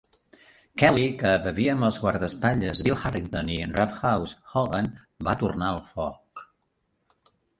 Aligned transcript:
Kelly, 0.83 1.03
que 1.23 1.33
bevia 1.43 1.73
amb 1.73 1.87
els 1.87 1.99
guardaespatlles 2.05 2.81
Bill 2.87 2.95
Harrington 3.09 3.51
i 3.57 3.59
Rough 3.75 3.99
House 4.11 4.39
Hogan, 4.61 4.89
va 5.29 5.37
tornar 5.43 5.71
el 5.77 5.83
foc. 5.93 6.45